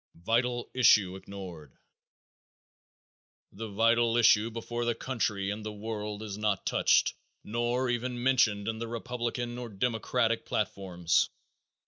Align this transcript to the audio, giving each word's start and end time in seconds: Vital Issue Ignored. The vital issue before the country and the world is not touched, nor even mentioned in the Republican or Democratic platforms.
Vital 0.15 0.67
Issue 0.73 1.15
Ignored. 1.15 1.77
The 3.51 3.67
vital 3.67 4.17
issue 4.17 4.49
before 4.49 4.83
the 4.83 4.95
country 4.95 5.51
and 5.51 5.63
the 5.63 5.71
world 5.71 6.23
is 6.23 6.39
not 6.39 6.65
touched, 6.65 7.13
nor 7.43 7.87
even 7.87 8.23
mentioned 8.23 8.67
in 8.67 8.79
the 8.79 8.87
Republican 8.87 9.59
or 9.59 9.69
Democratic 9.69 10.43
platforms. 10.43 11.29